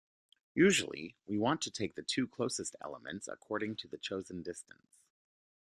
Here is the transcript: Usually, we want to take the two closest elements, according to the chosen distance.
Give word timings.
Usually, 0.55 1.15
we 1.27 1.37
want 1.37 1.61
to 1.61 1.69
take 1.69 1.93
the 1.93 2.01
two 2.01 2.27
closest 2.27 2.75
elements, 2.81 3.27
according 3.27 3.75
to 3.75 3.87
the 3.87 3.99
chosen 3.99 4.41
distance. 4.41 5.03